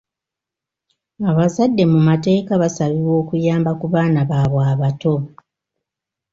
Abazadde 1.29 1.83
mu 1.91 1.99
mateeka 2.07 2.53
basabibwa 2.61 3.13
okuyamba 3.21 3.71
ku 3.79 3.85
baana 3.93 4.19
baabwe 4.29 4.61
abato. 4.73 5.15